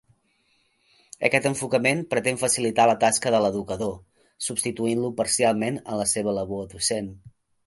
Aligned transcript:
Aquest 1.27 1.47
enfocament 1.49 2.01
pretén 2.13 2.39
facilitar 2.45 2.87
la 2.93 2.97
tasca 3.05 3.35
de 3.37 3.43
l'educador, 3.45 3.93
substituint-lo 4.47 5.13
parcialment 5.23 5.79
en 5.85 6.03
la 6.03 6.11
seva 6.17 6.39
labor 6.41 6.69
docent. 6.77 7.15